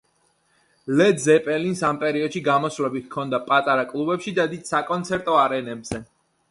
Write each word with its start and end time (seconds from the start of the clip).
ლედ 1.01 1.19
ზეპელინს 1.25 1.83
ამ 1.91 1.99
პერიოდში 2.05 2.41
გამოსვლები 2.49 3.03
ჰქოდა 3.05 3.41
პატარა 3.53 3.85
კლუბებში 3.93 4.35
და 4.41 4.49
დიდ 4.57 4.69
საკონცერტო 4.75 5.39
არენებზე. 5.45 6.05